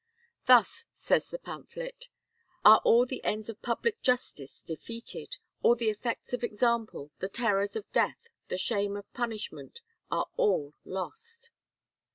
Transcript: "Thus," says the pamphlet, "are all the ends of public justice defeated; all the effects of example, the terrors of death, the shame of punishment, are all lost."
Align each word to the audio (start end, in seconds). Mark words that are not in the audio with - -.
"Thus," 0.47 0.85
says 0.91 1.27
the 1.29 1.37
pamphlet, 1.37 2.07
"are 2.65 2.81
all 2.83 3.05
the 3.05 3.23
ends 3.23 3.49
of 3.49 3.61
public 3.61 4.01
justice 4.01 4.63
defeated; 4.63 5.37
all 5.61 5.75
the 5.75 5.91
effects 5.91 6.33
of 6.33 6.43
example, 6.43 7.11
the 7.19 7.29
terrors 7.29 7.75
of 7.75 7.85
death, 7.91 8.25
the 8.47 8.57
shame 8.57 8.97
of 8.97 9.13
punishment, 9.13 9.81
are 10.09 10.25
all 10.37 10.73
lost." 10.85 11.51